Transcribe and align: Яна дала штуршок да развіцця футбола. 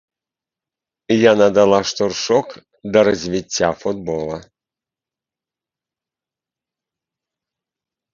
Яна 1.31 1.47
дала 1.57 1.79
штуршок 1.89 2.47
да 2.95 3.03
развіцця 3.07 3.69
футбола. 3.81 4.37